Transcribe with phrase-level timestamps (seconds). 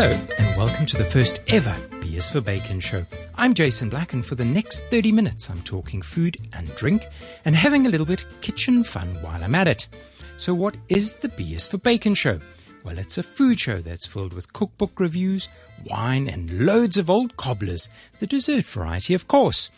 [0.00, 3.04] Hello, and welcome to the first ever B is for Bacon show.
[3.34, 7.08] I'm Jason Black, and for the next 30 minutes, I'm talking food and drink
[7.44, 9.88] and having a little bit of kitchen fun while I'm at it.
[10.36, 12.38] So, what is the B is for Bacon show?
[12.84, 15.48] Well, it's a food show that's filled with cookbook reviews,
[15.84, 17.88] wine, and loads of old cobblers,
[18.20, 19.68] the dessert variety, of course.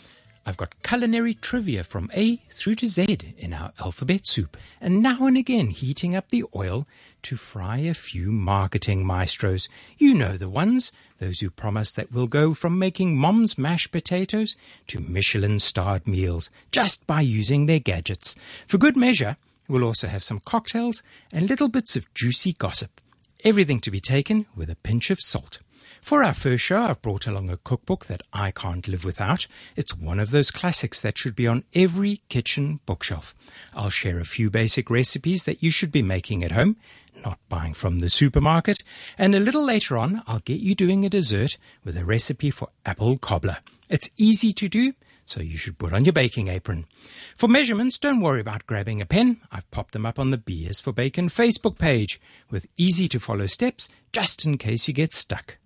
[0.45, 5.26] I've got culinary trivia from A through to Z in our alphabet soup, and now
[5.26, 6.87] and again heating up the oil
[7.23, 9.69] to fry a few marketing maestros.
[9.99, 14.57] You know the ones, those who promise that we'll go from making mom's mashed potatoes
[14.89, 18.35] to Michelin starred meals just by using their gadgets.
[18.67, 19.37] For good measure,
[19.69, 21.03] we'll also have some cocktails
[21.33, 23.01] and little bits of juicy gossip.
[23.45, 25.61] Everything to be taken with a pinch of salt.
[26.01, 29.46] For our first show, I've brought along a cookbook that I can't live without.
[29.77, 33.34] It's one of those classics that should be on every kitchen bookshelf.
[33.75, 36.77] I'll share a few basic recipes that you should be making at home,
[37.25, 38.83] not buying from the supermarket.
[39.19, 42.69] And a little later on, I'll get you doing a dessert with a recipe for
[42.85, 43.59] apple cobbler.
[43.89, 46.87] It's easy to do, so you should put on your baking apron.
[47.37, 49.41] For measurements, don't worry about grabbing a pen.
[49.53, 53.21] I've popped them up on the B is for Bacon Facebook page with easy to
[53.21, 55.59] follow steps just in case you get stuck.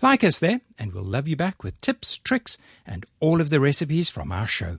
[0.00, 2.56] Like us there, and we'll love you back with tips, tricks,
[2.86, 4.78] and all of the recipes from our show.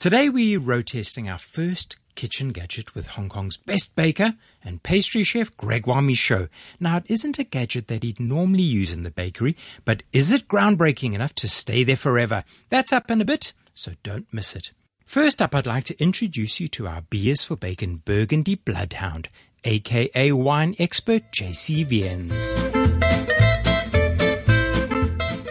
[0.00, 5.24] Today we're road testing our first kitchen gadget with Hong Kong's best baker and pastry
[5.24, 6.48] chef Gregoire Michaud.
[6.80, 10.48] Now, it isn't a gadget that he'd normally use in the bakery, but is it
[10.48, 12.44] groundbreaking enough to stay there forever?
[12.70, 14.72] That's up in a bit, so don't miss it.
[15.04, 19.28] First up, I'd like to introduce you to our B is for Bacon Burgundy Bloodhound,
[19.64, 22.52] aka wine expert JC Viens.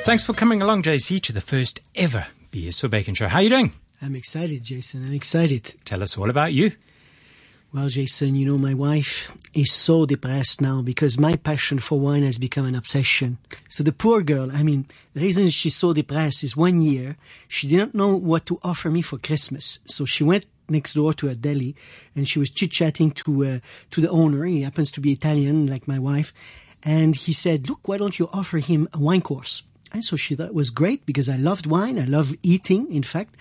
[0.04, 3.28] Thanks for coming along, JC, to the first ever B is for Bacon show.
[3.28, 3.72] How are you doing?
[4.04, 5.06] I'm excited, Jason.
[5.06, 5.76] I'm excited.
[5.86, 6.74] Tell us all about you.
[7.74, 12.24] Well, Jason, you know, my wife is so depressed now because my passion for wine
[12.24, 13.38] has become an obsession.
[13.70, 17.16] So the poor girl, I mean, the reason she's so depressed is one year
[17.48, 19.80] she didn't know what to offer me for Christmas.
[19.86, 21.74] So she went next door to a deli
[22.14, 23.60] and she was chit chatting to, uh,
[23.92, 24.44] to the owner.
[24.44, 26.34] He happens to be Italian, like my wife.
[26.84, 29.64] And he said, look, why don't you offer him a wine course?
[29.94, 32.00] And so she thought was great because I loved wine.
[32.00, 33.36] I love eating, in fact.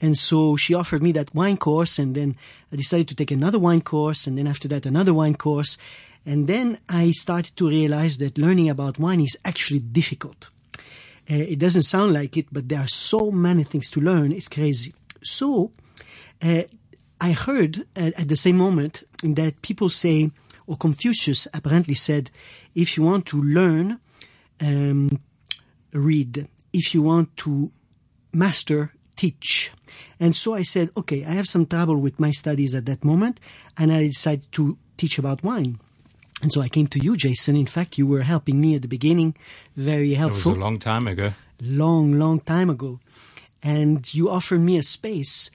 [0.00, 2.36] And so she offered me that wine course and then
[2.72, 5.76] I decided to take another wine course and then after that another wine course.
[6.24, 10.50] And then I started to realize that learning about wine is actually difficult.
[11.30, 14.32] Uh, it doesn't sound like it, but there are so many things to learn.
[14.32, 14.94] It's crazy.
[15.22, 15.72] So,
[16.40, 16.62] uh,
[17.20, 20.30] I heard at, at the same moment that people say,
[20.66, 22.30] or Confucius apparently said,
[22.74, 23.98] if you want to learn,
[24.60, 25.20] um,
[25.92, 26.48] read.
[26.72, 27.72] If you want to
[28.32, 29.72] master, teach.
[30.20, 33.40] And so I said, okay, I have some trouble with my studies at that moment,
[33.76, 35.80] and I decided to teach about wine.
[36.40, 37.56] And so I came to you, Jason.
[37.56, 39.34] In fact, you were helping me at the beginning,
[39.76, 40.52] very helpful.
[40.52, 41.32] It was a long time ago.
[41.60, 43.00] Long, long time ago.
[43.62, 45.50] And you offered me a space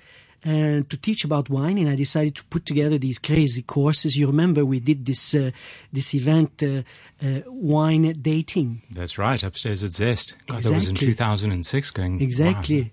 [0.46, 4.18] uh, to teach about wine, and I decided to put together these crazy courses.
[4.18, 5.52] You remember we did this uh,
[5.92, 6.84] this event, uh,
[7.26, 8.82] uh wine dating.
[8.92, 10.36] That's right, upstairs at Zest.
[10.48, 10.70] God, exactly.
[10.70, 11.92] That was in 2006.
[11.92, 12.82] Going exactly.
[12.82, 12.90] Wow.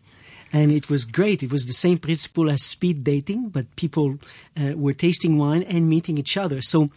[0.52, 1.42] And it was great.
[1.42, 4.18] It was the same principle as speed dating, but people
[4.60, 6.60] uh, were tasting wine and meeting each other.
[6.60, 6.90] So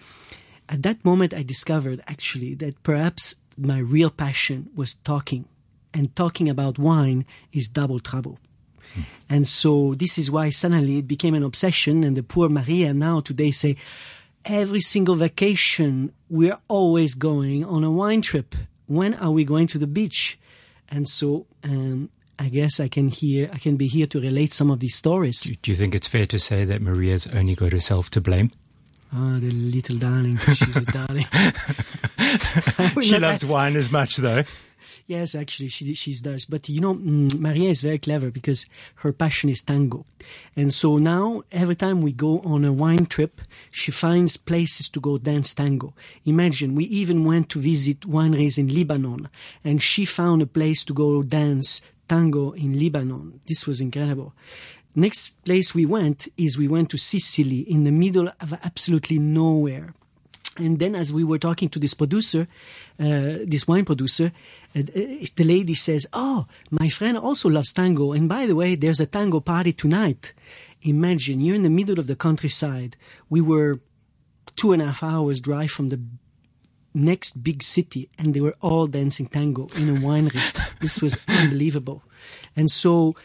[0.69, 5.45] at that moment, I discovered actually that perhaps my real passion was talking,
[5.93, 8.39] and talking about wine is double trouble.
[9.29, 12.03] And so this is why suddenly it became an obsession.
[12.03, 13.77] And the poor Maria now today say,
[14.45, 18.55] every single vacation, we're always going on a wine trip.
[18.87, 20.39] When are we going to the beach?
[20.89, 24.69] And so, um, I guess I can hear, I can be here to relate some
[24.69, 25.41] of these stories.
[25.41, 28.49] Do, do you think it's fair to say that Maria's only got herself to blame?
[29.13, 30.37] Ah, the little darling.
[30.37, 31.25] She's a darling.
[33.01, 34.43] she loves wine as much, though.
[35.05, 36.45] Yes, actually, she she does.
[36.45, 38.65] But you know, mm, Maria is very clever because
[38.95, 40.05] her passion is tango,
[40.55, 45.01] and so now every time we go on a wine trip, she finds places to
[45.01, 45.93] go dance tango.
[46.23, 49.27] Imagine we even went to visit wineries in Lebanon,
[49.61, 53.41] and she found a place to go dance tango in Lebanon.
[53.45, 54.33] This was incredible.
[54.95, 59.95] Next place we went is we went to Sicily in the middle of absolutely nowhere
[60.57, 62.47] and then, as we were talking to this producer,
[62.99, 64.31] uh, this wine producer,
[64.75, 68.99] uh, the lady says, "Oh, my friend also loves tango, and by the way, there's
[68.99, 70.33] a tango party tonight."
[70.81, 72.97] Imagine you're in the middle of the countryside.
[73.29, 73.79] We were
[74.55, 76.01] two and a half hours drive from the
[76.93, 80.41] next big city, and they were all dancing tango in a winery.
[80.79, 82.03] this was unbelievable,
[82.55, 83.15] and so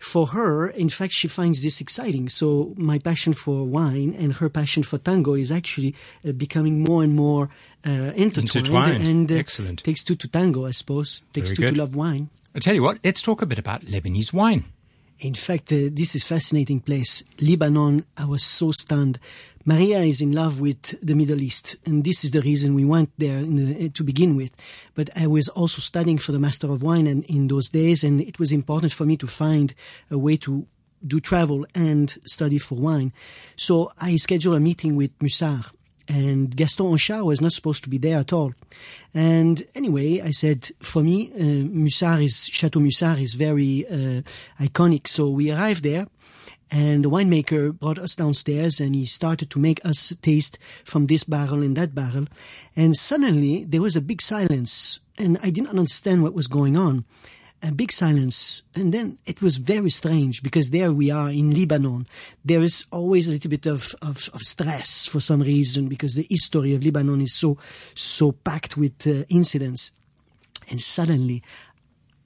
[0.00, 2.28] for her, in fact, she finds this exciting.
[2.28, 5.94] So my passion for wine and her passion for tango is actually
[6.26, 7.50] uh, becoming more and more
[7.86, 9.06] uh, intertwined, Intertwined.
[9.06, 9.84] and uh, Excellent.
[9.84, 11.22] takes two to tango, I suppose.
[11.32, 11.74] Takes Very two good.
[11.74, 12.28] to love wine.
[12.54, 14.64] I tell you what, let's talk a bit about Lebanese wine.
[15.20, 17.22] In fact, uh, this is fascinating place.
[17.40, 19.18] Lebanon, I was so stunned.
[19.66, 23.10] Maria is in love with the Middle East, and this is the reason we went
[23.18, 24.56] there the, uh, to begin with.
[24.94, 28.22] But I was also studying for the Master of Wine and in those days, and
[28.22, 29.74] it was important for me to find
[30.10, 30.66] a way to
[31.06, 33.12] do travel and study for wine.
[33.56, 35.70] So I scheduled a meeting with Musar,
[36.10, 38.52] and Gaston Hochar was not supposed to be there at all.
[39.14, 44.22] And anyway, I said, for me, uh, is, Chateau Musar is very uh,
[44.60, 45.06] iconic.
[45.06, 46.08] So we arrived there,
[46.68, 51.22] and the winemaker brought us downstairs and he started to make us taste from this
[51.22, 52.26] barrel and that barrel.
[52.74, 57.04] And suddenly there was a big silence, and I didn't understand what was going on
[57.62, 58.62] a big silence.
[58.74, 62.06] And then it was very strange because there we are in Lebanon.
[62.44, 66.26] There is always a little bit of, of, of stress for some reason because the
[66.28, 67.58] history of Lebanon is so,
[67.94, 69.90] so packed with uh, incidents.
[70.68, 71.42] And suddenly,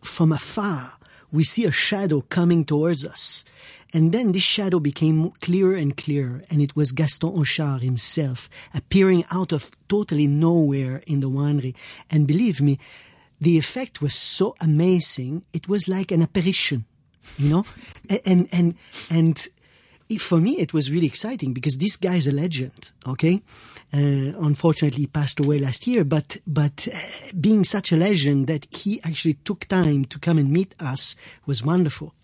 [0.02, 0.92] from afar,
[1.32, 3.44] we see a shadow coming towards us.
[3.92, 9.24] And then this shadow became clearer and clearer, and it was Gaston Hochar himself appearing
[9.30, 11.76] out of totally nowhere in the winery.
[12.10, 12.80] And believe me,
[13.40, 15.44] the effect was so amazing.
[15.52, 16.84] It was like an apparition,
[17.38, 17.64] you know,
[18.26, 18.74] and and
[19.10, 19.48] and
[20.18, 22.92] for me it was really exciting because this guy is a legend.
[23.06, 23.42] Okay,
[23.92, 26.98] uh, unfortunately he passed away last year, but but uh,
[27.40, 31.16] being such a legend that he actually took time to come and meet us
[31.46, 32.14] was wonderful.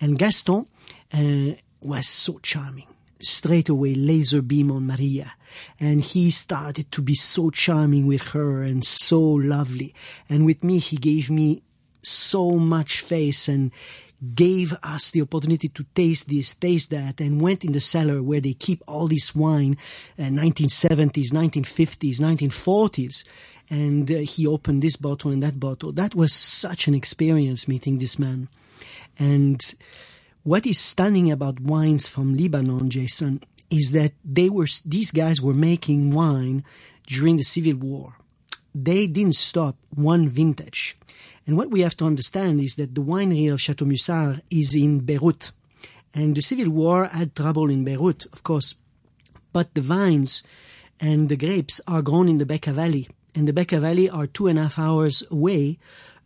[0.00, 0.66] And Gaston
[1.12, 2.86] uh, was so charming
[3.20, 5.32] straight away laser beam on Maria.
[5.80, 9.94] And he started to be so charming with her and so lovely.
[10.28, 11.62] And with me, he gave me
[12.02, 13.72] so much face and
[14.34, 18.40] gave us the opportunity to taste this, taste that, and went in the cellar where
[18.40, 19.76] they keep all this wine,
[20.18, 23.24] uh, 1970s, 1950s, 1940s.
[23.70, 25.92] And uh, he opened this bottle and that bottle.
[25.92, 28.48] That was such an experience meeting this man.
[29.18, 29.60] And
[30.48, 35.52] what is stunning about wines from Lebanon, Jason, is that they were these guys were
[35.52, 36.64] making wine
[37.06, 38.16] during the civil war.
[38.74, 40.96] They didn't stop one vintage.
[41.46, 45.00] And what we have to understand is that the winery of Chateau Musar is in
[45.00, 45.52] Beirut.
[46.14, 48.74] And the civil war had trouble in Beirut, of course.
[49.52, 50.42] But the vines
[50.98, 53.10] and the grapes are grown in the Bekaa Valley.
[53.34, 55.78] And the Bekaa Valley are two and a half hours away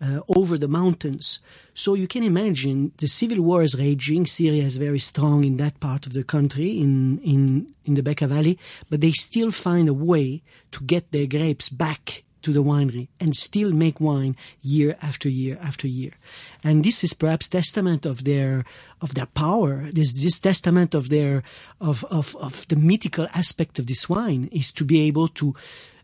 [0.03, 1.39] uh, over the mountains.
[1.75, 4.27] So you can imagine the civil war is raging.
[4.27, 8.29] Syria is very strong in that part of the country, in, in, in the Bekaa
[8.29, 8.59] Valley,
[8.91, 13.37] but they still find a way to get their grapes back to the winery and
[13.37, 16.13] still make wine year after year after year.
[16.65, 18.65] And this is perhaps testament of their
[19.01, 19.89] of their power.
[19.93, 21.45] This this testament of their
[21.81, 25.55] of of, of the mythical aspect of this wine is to be able to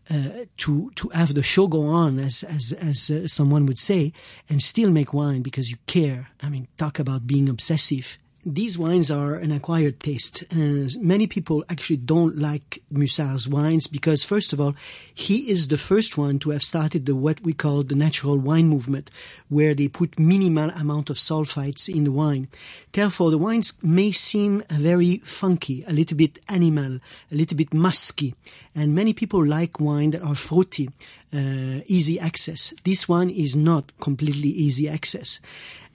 [0.09, 4.11] uh, to to have the show go on, as as as uh, someone would say,
[4.49, 6.29] and still make wine because you care.
[6.41, 8.17] I mean, talk about being obsessive.
[8.51, 10.43] These wines are an acquired taste.
[10.51, 14.73] Uh, many people actually don't like Musar's wines because, first of all,
[15.13, 18.67] he is the first one to have started the what we call the natural wine
[18.67, 19.11] movement,
[19.49, 22.47] where they put minimal amount of sulfites in the wine.
[22.91, 26.97] Therefore, the wines may seem very funky, a little bit animal,
[27.31, 28.33] a little bit musky,
[28.73, 30.89] and many people like wine that are fruity,
[31.31, 32.73] uh, easy access.
[32.83, 35.39] This one is not completely easy access.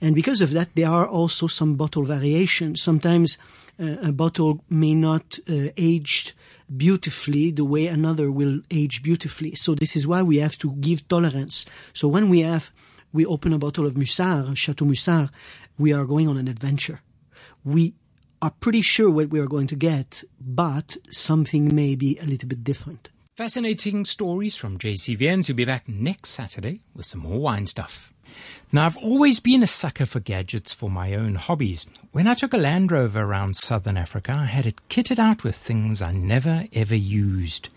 [0.01, 2.81] And because of that, there are also some bottle variations.
[2.81, 3.37] Sometimes
[3.79, 6.33] uh, a bottle may not uh, aged
[6.75, 9.55] beautifully the way another will age beautifully.
[9.55, 11.65] So this is why we have to give tolerance.
[11.93, 12.71] So when we have,
[13.13, 15.29] we open a bottle of Musar, Chateau Musar,
[15.77, 17.01] we are going on an adventure.
[17.63, 17.95] We
[18.41, 22.49] are pretty sure what we are going to get, but something may be a little
[22.49, 23.09] bit different.
[23.35, 25.47] Fascinating stories from JC Viens.
[25.47, 28.13] He'll be back next Saturday with some more wine stuff.
[28.71, 31.87] Now, I've always been a sucker for gadgets for my own hobbies.
[32.11, 35.55] When I took a Land Rover around southern Africa, I had it kitted out with
[35.55, 37.69] things I never ever used.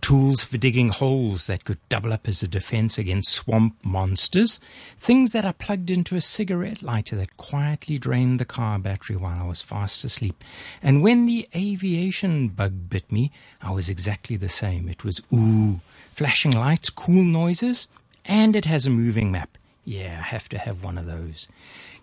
[0.00, 4.60] Tools for digging holes that could double up as a defense against swamp monsters.
[4.98, 9.42] Things that I plugged into a cigarette lighter that quietly drained the car battery while
[9.42, 10.44] I was fast asleep.
[10.82, 14.88] And when the aviation bug bit me, I was exactly the same.
[14.88, 15.80] It was ooh,
[16.12, 17.88] flashing lights, cool noises,
[18.24, 19.56] and it has a moving map.
[19.84, 21.48] Yeah, I have to have one of those.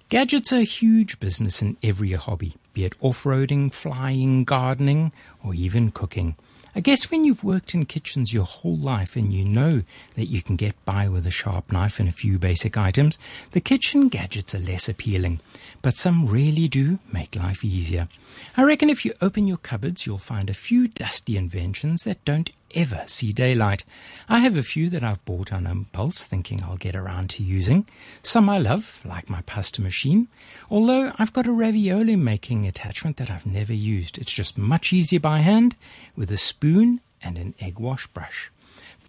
[0.10, 5.90] Gadgets are a huge business in every hobby, be it off-roading, flying, gardening, or even
[5.92, 6.36] cooking.
[6.74, 9.84] I guess when you've worked in kitchens your whole life and you know
[10.16, 13.18] that you can get by with a sharp knife and a few basic items,
[13.52, 15.42] the kitchen gadgets are less appealing.
[15.82, 18.08] But some really do make life easier.
[18.56, 22.50] I reckon if you open your cupboards, you'll find a few dusty inventions that don't
[22.76, 23.84] ever see daylight.
[24.30, 27.88] I have a few that I've bought on impulse, thinking I'll get around to using.
[28.24, 30.28] Some I love, like my pasta machine,
[30.70, 34.18] although I've got a ravioli making attachment that I've never used.
[34.18, 35.76] It's just much easier by hand
[36.16, 38.52] with a spoon and an egg wash brush.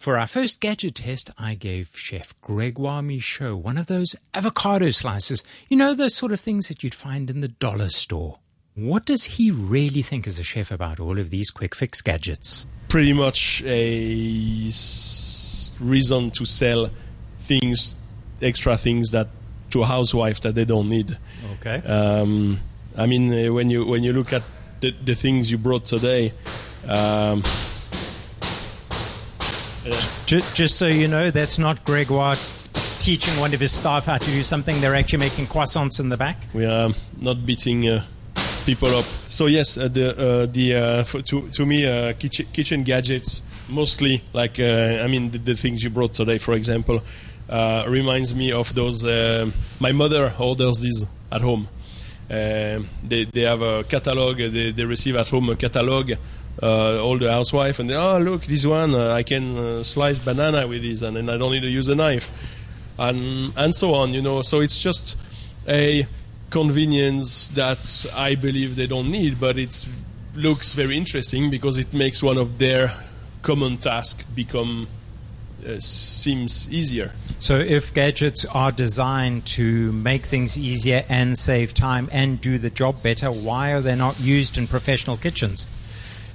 [0.03, 5.45] For our first gadget test, I gave Chef Gregoire Michaud one of those avocado slices.
[5.69, 8.41] You know, those sort of things that you'd find in the dollar store.
[8.75, 12.67] What does he really think as a chef about all of these quick fix gadgets?
[12.89, 16.89] Pretty much a s- reason to sell
[17.37, 17.99] things,
[18.41, 19.29] extra things that
[19.71, 21.19] to a housewife that they don't need.
[21.61, 21.87] Okay.
[21.87, 22.61] Um,
[22.97, 24.43] I mean, uh, when you when you look at
[24.81, 26.33] the, the things you brought today,
[26.89, 27.43] um,
[30.25, 32.37] Just, just so you know, that's not Gregoire
[33.01, 34.81] teaching one of his staff how to do something.
[34.81, 36.39] They're actually making croissants in the back.
[36.55, 38.05] we are not beating uh,
[38.65, 39.05] people up.
[39.27, 43.43] So yes, uh, the uh, the uh, for, to to me uh, kitchen kitchen gadgets
[43.69, 47.03] mostly like uh, I mean the, the things you brought today, for example,
[47.49, 49.05] uh, reminds me of those.
[49.81, 51.69] My mother orders these at home.
[52.29, 54.39] They they have a catalog.
[54.39, 56.13] They they receive at home a catalog.
[56.63, 60.83] Uh, all the housewife and they, oh look this one I can slice banana with
[60.83, 62.31] this and then I don't need to use a knife
[62.99, 65.17] and and so on you know so it's just
[65.67, 66.07] a
[66.53, 69.89] convenience that I believe they don't need, but it
[70.35, 72.93] looks very interesting because it makes one of their
[73.41, 74.87] common tasks become
[75.67, 77.13] uh, seems easier.
[77.39, 82.71] So, if gadgets are designed to make things easier and save time and do the
[82.71, 85.67] job better, why are they not used in professional kitchens?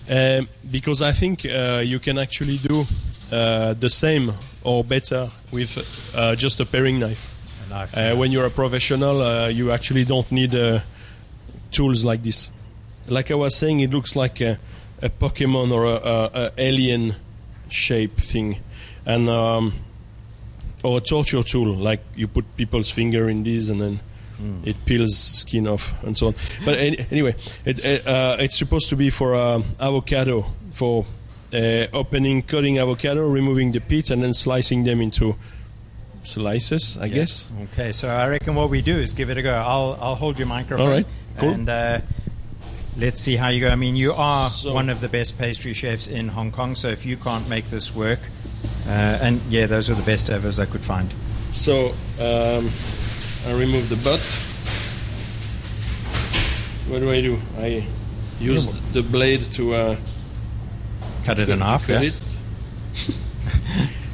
[0.09, 2.85] Um, because I think uh, you can actually do
[3.31, 4.31] uh, the same
[4.63, 5.77] or better with
[6.15, 7.36] uh, just a paring knife.
[7.93, 10.79] Uh, when you're a professional, uh, you actually don't need uh,
[11.71, 12.49] tools like this.
[13.07, 14.57] Like I was saying, it looks like a,
[15.01, 17.15] a Pokemon or a, a, alien
[17.69, 18.59] shape thing,
[19.05, 19.73] and um,
[20.83, 21.73] or a torture tool.
[21.73, 23.99] Like you put people's finger in this, and then
[24.63, 26.35] it peels skin off, and so on.
[26.65, 31.05] But any, anyway, it, uh, uh, it's supposed to be for um, avocado, for
[31.53, 35.35] uh, opening, cutting avocado, removing the pit, and then slicing them into
[36.27, 36.97] slices.
[36.97, 37.47] I guess.
[37.73, 39.53] Okay, so I reckon what we do is give it a go.
[39.53, 40.85] I'll I'll hold your microphone.
[40.85, 41.05] All right,
[41.39, 41.49] cool.
[41.49, 42.01] And uh,
[42.97, 43.69] let's see how you go.
[43.69, 46.75] I mean, you are So- one of the best pastry chefs in Hong Kong.
[46.75, 48.19] So if you can't make this work,
[48.87, 48.89] uh,
[49.21, 51.13] and yeah, those are the best evers I could find.
[51.51, 52.69] So um,
[53.47, 54.19] I remove the butt.
[56.89, 57.37] What do I do?
[57.57, 57.85] I
[58.39, 59.95] use the blade to uh,
[61.25, 61.87] Cut it in to half.
[61.87, 62.09] cut Yeah?
[62.09, 63.17] it.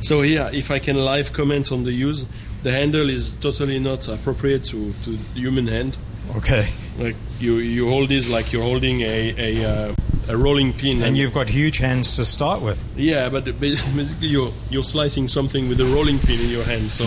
[0.04, 2.26] so here, if I can live comment on the use,
[2.64, 5.98] the handle is totally not appropriate to, to human hand.
[6.38, 6.68] Okay.
[6.98, 9.96] Like you, you hold this like you're holding a a, uh,
[10.30, 11.02] a rolling pin.
[11.04, 12.84] And you've got huge hands to start with.
[12.96, 16.92] yeah, but basically you're you're slicing something with a rolling pin in your hand.
[16.92, 17.04] So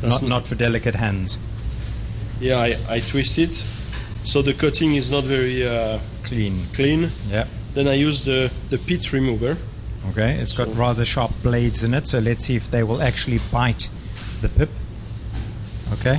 [0.00, 1.38] that's Not not for delicate hands.
[2.40, 3.52] Yeah, I, I twist it.
[4.24, 6.54] So the cutting is not very uh, Clean.
[6.74, 7.10] clean.
[7.30, 7.46] Yeah.
[7.74, 9.56] Then I use the, the pit remover.
[10.08, 10.32] Okay.
[10.34, 13.88] It's got rather sharp blades in it, so let's see if they will actually bite
[14.40, 14.70] the pip.
[15.92, 16.18] Okay.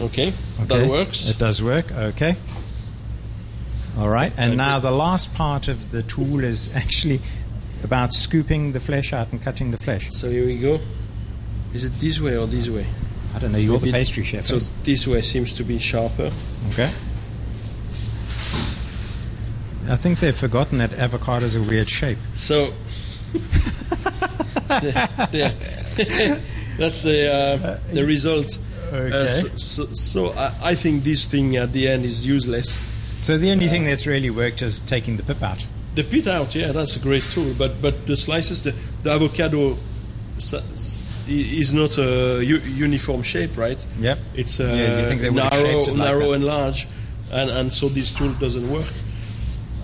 [0.00, 0.66] Okay, Okay.
[0.66, 1.28] that works.
[1.28, 1.92] It does work.
[1.92, 2.36] Okay.
[3.98, 4.32] All right.
[4.36, 7.20] And now the last part of the tool is actually
[7.84, 10.10] about scooping the flesh out and cutting the flesh.
[10.10, 10.80] So here we go.
[11.72, 12.86] Is it this way or this way?
[13.34, 13.58] I don't know.
[13.58, 14.46] You're the pastry chef.
[14.46, 14.60] So eh?
[14.82, 16.30] this way seems to be sharper.
[16.70, 16.90] okay.
[19.88, 22.18] I think they've forgotten that avocado's a weird shape.
[22.34, 22.72] So
[25.32, 25.52] yeah.
[26.78, 28.58] that's the uh, the result.
[28.92, 29.16] Okay.
[29.16, 32.78] Uh, so so, so I, I think this thing at the end is useless.
[33.24, 35.66] So the only thing that's really worked is taking the pip out.
[35.94, 37.54] The pit out, yeah, that's a great tool.
[37.56, 39.76] But but the slices, the, the avocado
[41.28, 43.84] is not a u- uniform shape, right?
[44.00, 44.18] Yep.
[44.34, 46.86] It's uh, Yeah, you think they narrow, like narrow and large,
[47.30, 48.92] and and so this tool doesn't work.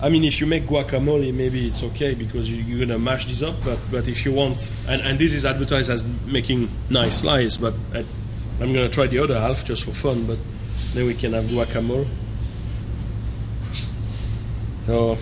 [0.01, 3.41] I mean, if you make guacamole, maybe it's okay because you, you're gonna mash this
[3.43, 3.55] up.
[3.63, 7.73] But but if you want, and, and this is advertised as making nice slices, but
[7.93, 7.99] I,
[8.59, 10.25] I'm gonna try the other half just for fun.
[10.25, 10.39] But
[10.93, 12.07] then we can have guacamole.
[14.87, 15.17] So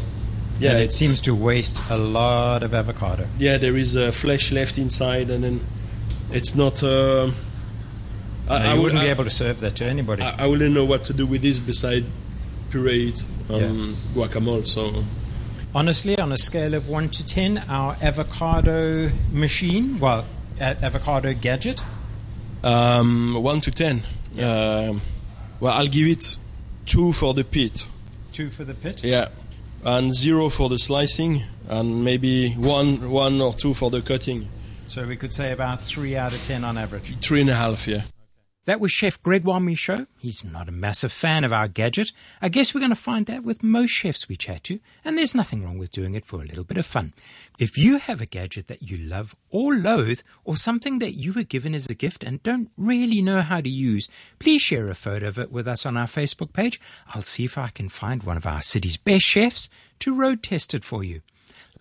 [0.60, 3.28] yeah, and it seems to waste a lot of avocado.
[3.38, 5.60] yeah, there is uh, flesh left inside, and then
[6.32, 6.82] it's not.
[6.84, 7.32] Uh,
[8.48, 10.24] I, I would- wouldn't be able to serve that to anybody.
[10.24, 12.06] I, I wouldn't know what to do with this beside
[12.70, 14.68] puree it on guacamole.
[14.68, 15.04] So
[15.76, 20.26] Honestly, on a scale of 1 to 10, our avocado machine, well,
[20.60, 21.82] a- avocado gadget,
[22.64, 24.04] Um, one to ten.
[24.38, 25.02] Um,
[25.62, 26.38] well, I'll give it
[26.86, 27.86] two for the pit.
[28.34, 29.02] 2 for the pit.
[29.04, 29.30] Yeah,
[29.86, 34.50] and zero for the slicing, and maybe one, one or two for the cutting.
[34.90, 37.16] So we could say about 3 out of 10 on average.
[37.22, 37.88] Three and a half.
[37.88, 38.02] Yeah.
[38.70, 40.06] That was Chef Gregoire Michaud.
[40.20, 42.12] He's not a massive fan of our gadget.
[42.40, 45.34] I guess we're going to find that with most chefs we chat to, and there's
[45.34, 47.16] nothing wrong with doing it for a little bit of fun.
[47.58, 51.42] If you have a gadget that you love or loathe, or something that you were
[51.42, 54.08] given as a gift and don't really know how to use,
[54.38, 56.80] please share a photo of it with us on our Facebook page.
[57.16, 60.76] I'll see if I can find one of our city's best chefs to road test
[60.76, 61.22] it for you.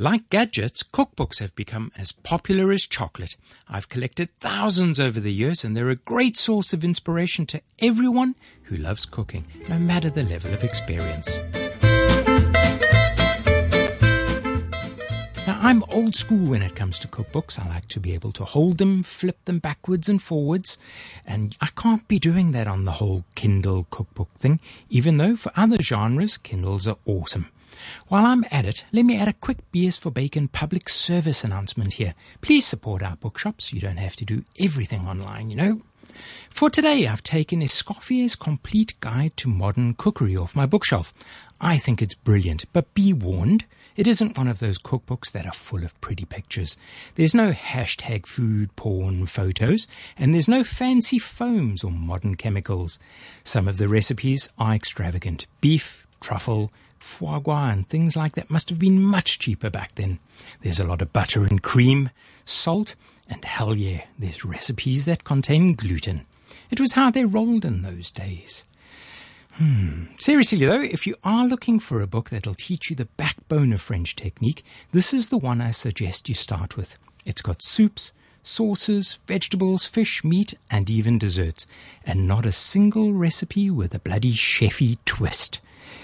[0.00, 3.36] Like gadgets, cookbooks have become as popular as chocolate.
[3.68, 8.36] I've collected thousands over the years, and they're a great source of inspiration to everyone
[8.62, 11.36] who loves cooking, no matter the level of experience.
[15.48, 17.58] Now, I'm old school when it comes to cookbooks.
[17.58, 20.78] I like to be able to hold them, flip them backwards and forwards,
[21.26, 25.50] and I can't be doing that on the whole Kindle cookbook thing, even though for
[25.56, 27.48] other genres, Kindles are awesome.
[28.08, 31.44] While I'm at it, let me add a quick B is for Bacon public service
[31.44, 32.14] announcement here.
[32.40, 33.72] Please support our bookshops.
[33.72, 35.82] You don't have to do everything online, you know.
[36.50, 41.14] For today, I've taken Escoffier's Complete Guide to Modern Cookery off my bookshelf.
[41.60, 43.64] I think it's brilliant, but be warned,
[43.96, 46.76] it isn't one of those cookbooks that are full of pretty pictures.
[47.16, 52.98] There's no hashtag food porn photos, and there's no fancy foams or modern chemicals.
[53.42, 55.46] Some of the recipes are extravagant.
[55.60, 60.18] Beef, truffle, foie gras and things like that must have been much cheaper back then.
[60.60, 62.10] There's a lot of butter and cream,
[62.44, 62.94] salt,
[63.28, 66.26] and hell yeah, there's recipes that contain gluten.
[66.70, 68.64] It was how they rolled in those days.
[69.52, 70.04] Hmm.
[70.18, 73.80] Seriously though, if you are looking for a book that'll teach you the backbone of
[73.80, 76.96] French technique, this is the one I suggest you start with.
[77.26, 81.66] It's got soups, sauces, vegetables, fish, meat, and even desserts,
[82.04, 85.60] and not a single recipe with a bloody chefy twist.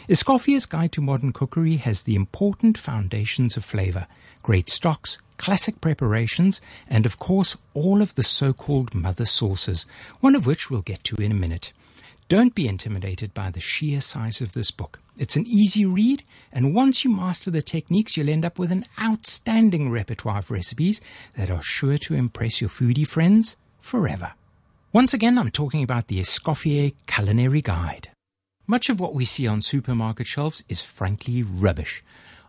[0.08, 4.06] Escoffier's Guide to Modern Cookery has the important foundations of flavor,
[4.42, 9.86] great stocks, classic preparations, and of course all of the so-called mother sauces,
[10.20, 11.72] one of which we'll get to in a minute.
[12.28, 14.98] Don't be intimidated by the sheer size of this book.
[15.18, 18.86] It's an easy read, and once you master the techniques, you'll end up with an
[19.00, 21.00] outstanding repertoire of recipes
[21.36, 24.32] that are sure to impress your foodie friends forever.
[24.92, 28.13] Once again, I'm talking about the Escoffier Culinary Guide.
[28.66, 32.02] Much of what we see on supermarket shelves is frankly rubbish.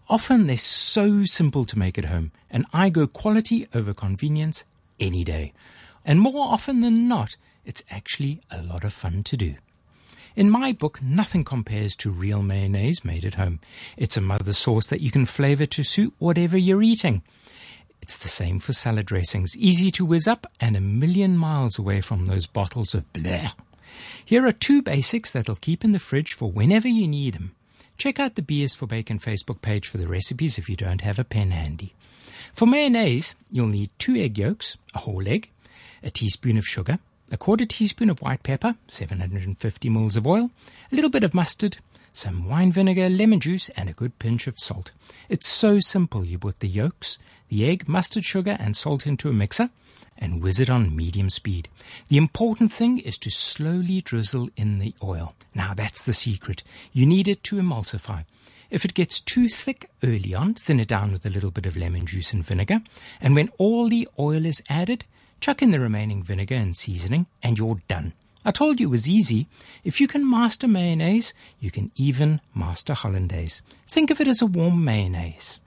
[0.08, 4.63] Often they're so simple to make at home, and I go quality over convenience
[4.97, 5.51] any day.
[6.06, 9.56] And more often than not, it's actually a lot of fun to do.
[10.38, 13.60] In my book, nothing compares to real mayonnaise made at home.
[13.97, 17.23] It's a mother sauce that you can flavor to suit whatever you're eating.
[18.01, 21.99] It's the same for salad dressings, easy to whiz up and a million miles away
[21.99, 23.51] from those bottles of bleh.
[24.23, 27.55] Here are two basics that'll keep in the fridge for whenever you need them.
[27.97, 31.01] Check out the B is for Bacon Facebook page for the recipes if you don't
[31.01, 31.93] have a pen handy.
[32.53, 35.49] For mayonnaise, you'll need two egg yolks, a whole egg,
[36.03, 36.99] a teaspoon of sugar,
[37.31, 40.51] a quarter teaspoon of white pepper, 750 ml of oil,
[40.91, 41.77] a little bit of mustard,
[42.13, 44.91] some wine vinegar, lemon juice, and a good pinch of salt.
[45.27, 46.23] It's so simple.
[46.23, 47.17] You put the yolks,
[47.49, 49.69] the egg, mustard, sugar, and salt into a mixer
[50.17, 51.69] and whiz it on medium speed.
[52.08, 55.36] The important thing is to slowly drizzle in the oil.
[55.54, 56.63] Now that's the secret.
[56.91, 58.25] You need it to emulsify.
[58.69, 61.78] If it gets too thick early on, thin it down with a little bit of
[61.78, 62.82] lemon juice and vinegar.
[63.21, 65.06] And when all the oil is added,
[65.39, 68.13] chuck in the remaining vinegar and seasoning, and you're done.
[68.43, 69.47] I told you it was easy.
[69.84, 73.62] If you can master mayonnaise, you can even master hollandaise.
[73.88, 75.60] Think of it as a warm mayonnaise.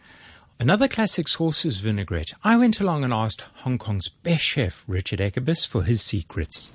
[0.61, 2.33] Another classic sauce is vinaigrette.
[2.43, 6.71] I went along and asked Hong Kong's best chef, Richard Ekkebus, for his secrets.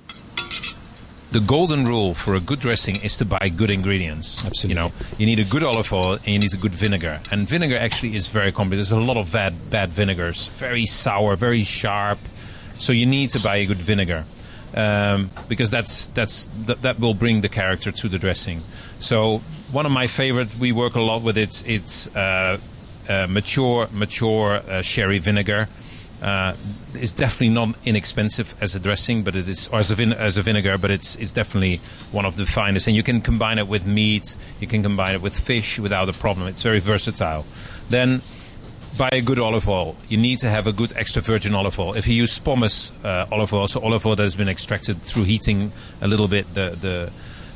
[1.34, 4.46] the golden rule for a good dressing is to buy good ingredients.
[4.46, 4.70] Absolutely.
[4.70, 7.20] You know, you need a good olive oil and you need a good vinegar.
[7.32, 8.86] And vinegar actually is very complicated.
[8.86, 12.20] There's a lot of bad bad vinegars, very sour, very sharp.
[12.76, 14.26] So you need to buy a good vinegar
[14.76, 18.62] um, because that's that's that, that will bring the character to the dressing.
[19.00, 19.40] So
[19.72, 21.68] one of my favorite, we work a lot with it.
[21.68, 22.60] It's uh,
[23.30, 25.68] mature mature uh, sherry vinegar.
[26.22, 26.56] Uh,
[26.94, 30.78] definitely not inexpensive as a dressing, but it is as a, vin- as a vinegar,
[30.78, 31.82] but it's it's definitely
[32.14, 32.88] one of the finest.
[32.88, 36.14] And you can combine it with meat, you can combine it with fish without a
[36.14, 36.48] problem.
[36.48, 37.46] It's very versatile.
[37.90, 38.22] Then
[38.98, 39.98] buy a good olive oil.
[40.08, 41.94] You need to have a good extra virgin olive oil.
[41.94, 45.24] If you use pomace uh, olive oil, so olive oil that has been extracted through
[45.24, 47.12] heating a little bit the the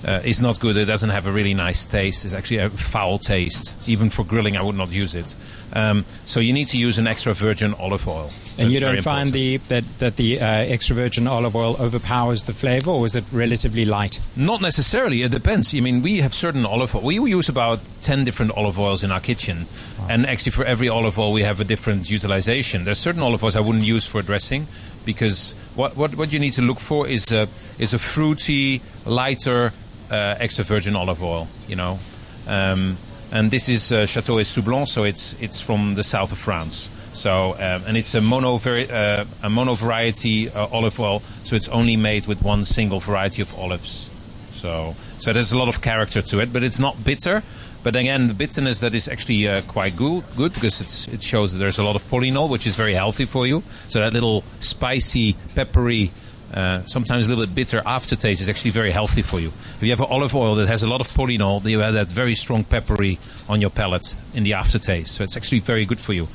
[0.05, 0.77] uh, is not good.
[0.77, 2.25] It doesn't have a really nice taste.
[2.25, 3.75] It's actually a foul taste.
[3.87, 5.35] Even for grilling, I would not use it.
[5.73, 8.29] Um, so you need to use an extra virgin olive oil.
[8.57, 12.45] And That's you don't find the that, that the uh, extra virgin olive oil overpowers
[12.45, 14.19] the flavor, or is it relatively light?
[14.35, 15.23] Not necessarily.
[15.23, 15.73] It depends.
[15.75, 17.03] I mean, we have certain olive oil.
[17.03, 19.67] We use about 10 different olive oils in our kitchen.
[20.09, 22.85] And actually, for every olive oil, we have a different utilization.
[22.85, 24.67] There's certain olive oils I wouldn't use for dressing
[25.05, 29.73] because what, what, what you need to look for is a, is a fruity, lighter,
[30.11, 31.99] extra virgin olive oil, you know.
[32.47, 32.97] Um,
[33.31, 36.89] and this is uh, Chateau Estoublon, so it's, it's from the south of France.
[37.13, 41.55] So, um, and it's a mono, vari- uh, a mono variety uh, olive oil, so
[41.55, 44.09] it's only made with one single variety of olives.
[44.51, 47.43] So, so there's a lot of character to it, but it's not bitter.
[47.83, 51.59] But again, the bitterness that is actually uh, quite good, good because it shows that
[51.59, 53.63] there's a lot of polynol, which is very healthy for you.
[53.87, 56.11] So that little spicy, peppery,
[56.53, 59.49] uh, sometimes a little bit bitter aftertaste is actually very healthy for you.
[59.49, 61.93] If you have an olive oil that has a lot of polynol, then you have
[61.93, 65.13] that very strong peppery on your palate in the aftertaste.
[65.13, 66.27] So it's actually very good for you.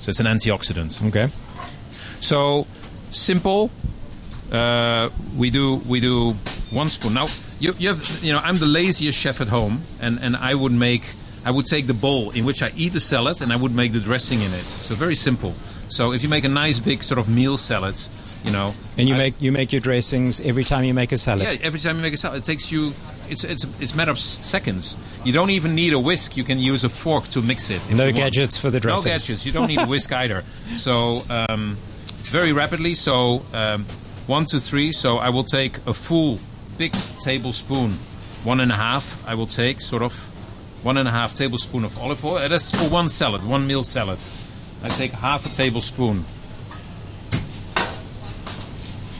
[0.00, 1.04] So it's an antioxidant.
[1.08, 1.28] Okay.
[2.20, 2.66] So
[3.10, 3.70] simple.
[4.52, 6.32] Uh, we do we do
[6.70, 7.14] one spoon.
[7.14, 7.26] Now
[7.58, 10.72] you, you have you know I'm the laziest chef at home, and, and I would
[10.72, 13.74] make I would take the bowl in which I eat the salad, and I would
[13.74, 14.64] make the dressing in it.
[14.64, 15.54] So very simple.
[15.88, 17.96] So if you make a nice big sort of meal salad,
[18.46, 21.18] you know, And you I- make you make your dressings every time you make a
[21.18, 21.42] salad.
[21.42, 22.94] yeah, every time you make a salad, it takes you.
[23.28, 24.96] It's it's it's a matter of seconds.
[25.24, 26.36] You don't even need a whisk.
[26.36, 27.80] You can use a fork to mix it.
[27.90, 29.04] No gadgets for the dressings.
[29.04, 29.44] No gadgets.
[29.46, 30.44] You don't need a whisk either.
[30.76, 31.76] So um,
[32.22, 32.94] very rapidly.
[32.94, 33.84] So um,
[34.26, 34.92] one, two, three.
[34.92, 36.38] So I will take a full
[36.78, 37.90] big tablespoon,
[38.44, 39.04] one and a half.
[39.26, 40.12] I will take sort of
[40.84, 42.48] one and a half tablespoon of olive oil.
[42.48, 44.18] That's for one salad, one meal salad.
[44.84, 46.24] I take half a tablespoon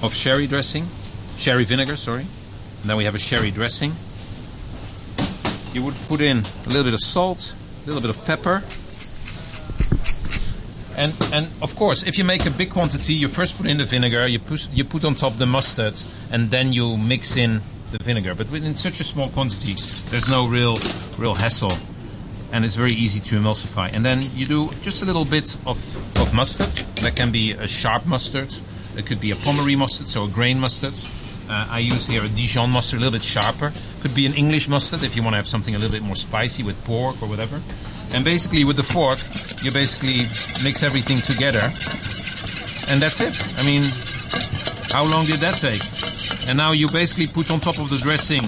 [0.02, 0.86] of sherry dressing,
[1.38, 2.26] sherry vinegar, sorry.
[2.82, 3.92] And then we have a sherry dressing.
[5.72, 7.54] You would put in a little bit of salt,
[7.84, 8.62] a little bit of pepper.
[10.96, 13.84] And, and of course, if you make a big quantity, you first put in the
[13.84, 17.60] vinegar, you put, you put on top the mustard, and then you mix in
[17.92, 18.34] the vinegar.
[18.34, 19.74] But within such a small quantity,
[20.10, 20.76] there's no real,
[21.18, 21.72] real hassle.
[22.52, 23.94] And it's very easy to emulsify.
[23.94, 25.76] And then you do just a little bit of,
[26.18, 26.72] of mustard.
[27.02, 28.54] That can be a sharp mustard.
[28.96, 30.94] It could be a Pommery mustard, so a grain mustard.
[31.48, 33.72] Uh, I use here a Dijon mustard, a little bit sharper.
[34.00, 36.16] Could be an English mustard if you want to have something a little bit more
[36.16, 37.60] spicy with pork or whatever.
[38.12, 39.18] And basically, with the fork,
[39.62, 40.26] you basically
[40.64, 41.70] mix everything together,
[42.88, 43.36] and that's it.
[43.58, 43.82] I mean,
[44.90, 45.82] how long did that take?
[46.48, 48.42] And now you basically put on top of the dressing,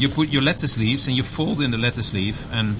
[0.00, 2.76] you put your lettuce leaves, and you fold in the lettuce leaf, and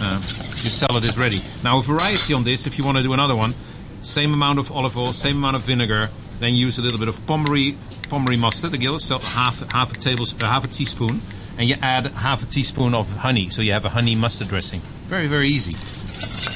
[0.00, 0.20] uh,
[0.62, 1.40] your salad is ready.
[1.62, 3.54] Now, a variety on this, if you want to do another one,
[4.04, 7.18] same amount of olive oil, same amount of vinegar, then use a little bit of
[7.26, 7.76] Pommery,
[8.08, 11.20] Pommery mustard, again, so half half a tablespoon, half a teaspoon,
[11.58, 14.80] and you add half a teaspoon of honey, so you have a honey mustard dressing.
[15.06, 15.72] Very very easy.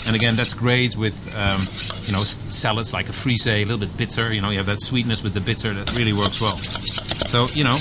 [0.07, 1.61] And again, that's great with um,
[2.07, 4.33] you know salads like a frise, a little bit bitter.
[4.33, 6.57] You know, you have that sweetness with the bitter that really works well.
[6.57, 7.79] So you know,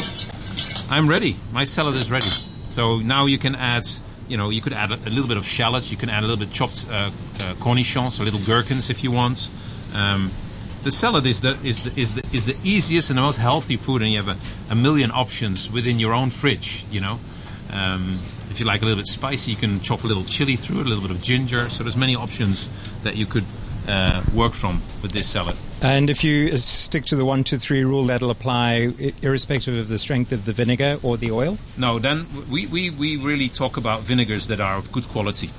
[0.90, 1.36] I'm ready.
[1.52, 2.30] My salad is ready.
[2.66, 3.84] So now you can add,
[4.28, 5.92] you know, you could add a, a little bit of shallots.
[5.92, 7.10] You can add a little bit chopped uh, uh,
[7.56, 9.50] cornichons, so little gherkins if you want.
[9.94, 10.32] Um,
[10.84, 13.78] the salad is the is the, is the is the easiest and the most healthy
[13.78, 14.38] food, and you have a,
[14.72, 16.86] a million options within your own fridge.
[16.92, 17.20] You know,
[17.72, 20.82] um, if you like a little bit spicy, you can chop a little chili through
[20.82, 21.70] it, a little bit of ginger.
[21.70, 22.70] So there's many options
[23.04, 23.44] that you could
[23.88, 25.56] uh, work from with this salad.
[25.82, 29.90] And if you uh, stick to the one, two, three rule, that'll apply irrespective of
[29.90, 31.58] the strength of the vinegar or the oil.
[31.78, 35.50] No, then we, we, we really talk about vinegars that are of good quality.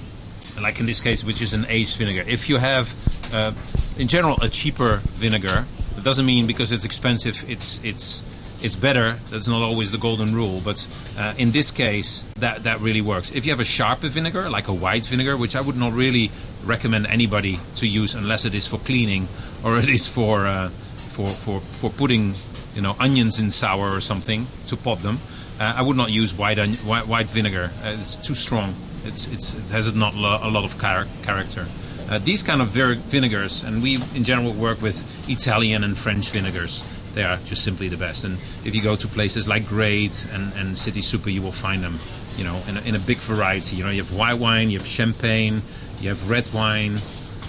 [0.61, 2.25] Like in this case, which is an aged vinegar.
[2.27, 2.93] If you have,
[3.33, 3.53] uh,
[3.97, 8.25] in general, a cheaper vinegar, it doesn't mean because it's expensive, it's it's
[8.61, 9.19] it's better.
[9.31, 10.87] That's not always the golden rule, but
[11.17, 13.31] uh, in this case, that that really works.
[13.35, 16.31] If you have a sharper vinegar, like a white vinegar, which I would not really
[16.69, 19.27] recommend anybody to use unless it is for cleaning
[19.65, 22.35] or it is for uh, for for for putting
[22.75, 25.19] you know onions in sour or something to pop them.
[25.59, 27.71] Uh, I would not use white onion, white, white vinegar.
[27.83, 28.75] Uh, it's too strong.
[29.05, 31.67] It's, it's, it has not lo- a lot of char- character.
[32.09, 36.31] Uh, these kind of ver- vinegars, and we in general work with Italian and French
[36.31, 36.87] vinegars.
[37.15, 38.23] They are just simply the best.
[38.25, 41.83] And if you go to places like Great and, and City Super, you will find
[41.83, 41.99] them,
[42.37, 43.77] you know, in a, in a big variety.
[43.77, 45.63] You know, you have white wine, you have champagne,
[46.01, 46.93] you have red wine,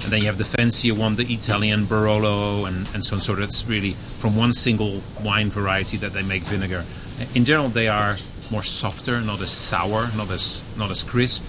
[0.04, 3.22] and then you have the fancier one, the Italian Barolo, and, and so on.
[3.22, 6.86] So that's really from one single wine variety that they make vinegar.
[7.36, 8.16] In general, they are
[8.50, 11.44] more softer, not as sour, not as not as crisp.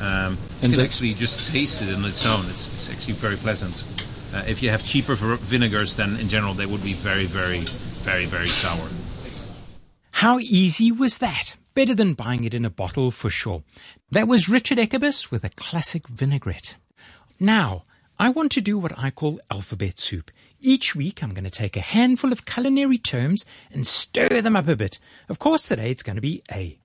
[0.00, 2.40] Um, you And can actually just taste it on its own.
[2.46, 3.84] It's, it's actually very pleasant.
[4.34, 7.60] Uh, if you have cheaper ver- vinegars, then in general they would be very, very,
[8.02, 8.88] very, very sour.
[10.12, 11.56] How easy was that?
[11.74, 13.62] Better than buying it in a bottle for sure.
[14.10, 16.74] That was Richard Ekkebus with a classic vinaigrette.
[17.38, 17.84] Now,
[18.18, 20.30] I want to do what I call alphabet soup.
[20.60, 24.68] Each week I'm going to take a handful of culinary terms and stir them up
[24.68, 24.98] a bit.
[25.28, 26.78] Of course, today it's going to be A.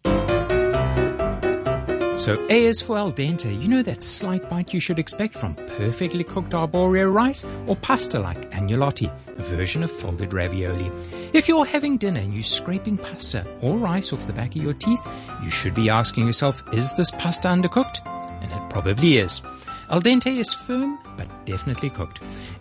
[2.17, 3.62] So A is for al dente.
[3.62, 8.19] You know that slight bite you should expect from perfectly cooked arborio rice or pasta
[8.19, 10.89] like agnolotti, a version of folded ravioli.
[11.34, 14.73] If you're having dinner and you're scraping pasta or rice off the back of your
[14.73, 15.06] teeth,
[15.43, 17.99] you should be asking yourself, is this pasta undercooked?
[18.41, 19.41] And it probably is.
[19.89, 22.19] Al dente is firm, but definitely cooked.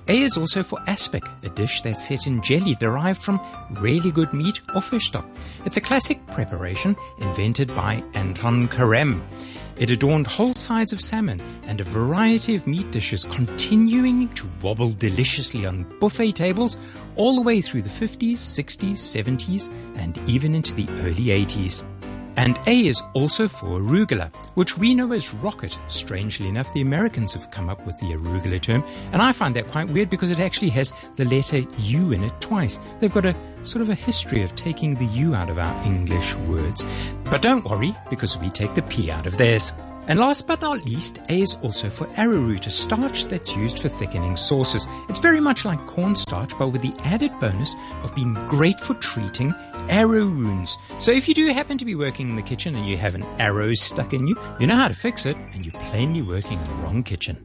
[0.08, 3.40] A is also for aspic, a dish that's set in jelly derived from
[3.80, 5.26] really good meat or fish stock.
[5.64, 9.22] It's a classic preparation invented by Anton Carême.
[9.76, 14.90] It adorned whole sides of salmon and a variety of meat dishes continuing to wobble
[14.90, 16.76] deliciously on buffet tables
[17.16, 21.82] all the way through the 50s, 60s, 70s, and even into the early 80s.
[22.36, 25.78] And A is also for arugula, which we know as rocket.
[25.88, 29.68] Strangely enough, the Americans have come up with the arugula term, and I find that
[29.68, 32.78] quite weird because it actually has the letter U in it twice.
[33.00, 36.34] They've got a sort of a history of taking the U out of our English
[36.34, 36.84] words.
[37.24, 39.72] But don't worry, because we take the P out of theirs.
[40.06, 43.88] And last but not least, A is also for arrowroot, a starch that's used for
[43.88, 44.86] thickening sauces.
[45.08, 49.54] It's very much like cornstarch, but with the added bonus of being great for treating
[49.90, 50.76] arrow wounds.
[50.98, 53.24] So if you do happen to be working in the kitchen and you have an
[53.38, 56.68] arrow stuck in you, you know how to fix it, and you're plainly working in
[56.68, 57.38] the wrong kitchen.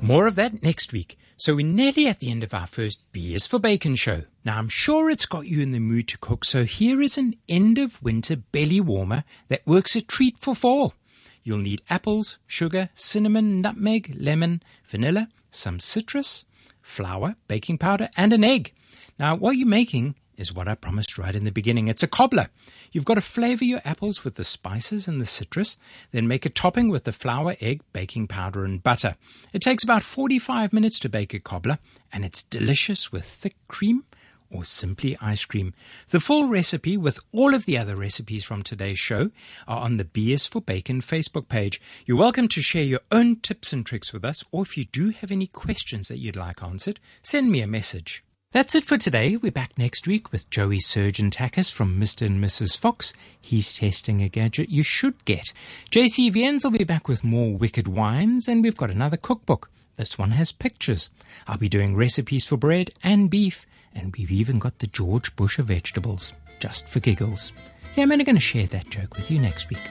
[0.00, 1.16] More of that next week.
[1.36, 4.24] So we're nearly at the end of our first B is for Bacon show.
[4.44, 7.34] Now I'm sure it's got you in the mood to cook, so here is an
[7.48, 10.94] end of winter belly warmer that works a treat for fall.
[11.42, 16.44] You'll need apples, sugar, cinnamon, nutmeg, lemon, vanilla, some citrus,
[16.80, 18.72] flour, baking powder, and an egg.
[19.18, 21.88] Now what you're making is what I promised right in the beginning.
[21.88, 22.48] It's a cobbler.
[22.90, 25.76] You've got to flavor your apples with the spices and the citrus,
[26.10, 29.14] then make a topping with the flour, egg, baking powder, and butter.
[29.52, 31.78] It takes about 45 minutes to bake a cobbler,
[32.12, 34.04] and it's delicious with thick cream
[34.50, 35.72] or simply ice cream.
[36.08, 39.30] The full recipe with all of the other recipes from today's show
[39.66, 41.80] are on the B is for Bacon Facebook page.
[42.06, 45.10] You're welcome to share your own tips and tricks with us, or if you do
[45.10, 48.24] have any questions that you'd like answered, send me a message.
[48.54, 49.36] That's it for today.
[49.36, 52.24] We're back next week with Joey Sergentakis from Mr.
[52.24, 52.78] and Mrs.
[52.78, 53.12] Fox.
[53.40, 55.52] He's testing a gadget you should get.
[55.90, 59.72] JC Viens will be back with more wicked wines, and we've got another cookbook.
[59.96, 61.10] This one has pictures.
[61.48, 65.58] I'll be doing recipes for bread and beef, and we've even got the George Bush
[65.58, 67.52] of vegetables, just for giggles.
[67.96, 69.90] Yeah, I'm only going to share that joke with you next week.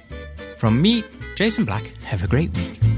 [0.56, 1.04] From me,
[1.36, 2.92] Jason Black, have a great week.